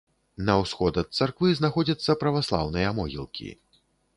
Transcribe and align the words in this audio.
На 0.45 0.53
ўсход 0.61 0.93
ад 1.01 1.09
царквы 1.17 1.51
знаходзяцца 1.59 2.17
праваслаўныя 2.25 2.97
могілкі. 3.03 3.49